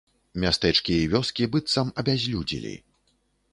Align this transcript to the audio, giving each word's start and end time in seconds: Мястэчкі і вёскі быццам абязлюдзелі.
Мястэчкі 0.43 0.93
і 1.01 1.09
вёскі 1.11 1.49
быццам 1.53 1.93
абязлюдзелі. 2.03 2.75